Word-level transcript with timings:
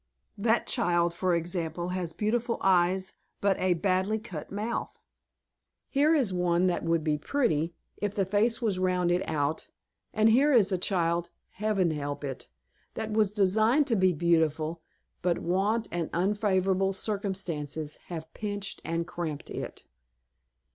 That 0.39 0.65
child, 0.65 1.13
for 1.13 1.35
example, 1.35 1.89
has 1.89 2.11
beautiful 2.11 2.57
eyes 2.61 3.13
but 3.39 3.55
a 3.59 3.75
badly 3.75 4.17
cut 4.17 4.51
mouth, 4.51 4.89
Here 5.89 6.15
is 6.15 6.33
one 6.33 6.65
that 6.65 6.83
would 6.83 7.03
be 7.03 7.19
pretty, 7.19 7.75
if 7.97 8.15
the 8.15 8.25
face 8.25 8.63
was 8.63 8.79
rounded 8.79 9.21
out; 9.27 9.67
and 10.11 10.29
here 10.29 10.51
is 10.51 10.71
a 10.71 10.79
child, 10.79 11.29
Heaven 11.51 11.91
help 11.91 12.23
it! 12.23 12.47
that 12.95 13.11
was 13.11 13.31
designed 13.31 13.85
to 13.85 13.95
be 13.95 14.11
beautiful, 14.11 14.81
but 15.21 15.37
want 15.37 15.87
and 15.91 16.09
unfavorable 16.13 16.93
circumstances 16.93 17.97
have 18.07 18.33
pinched 18.33 18.81
and 18.83 19.05
cramped 19.05 19.51
it." 19.51 19.83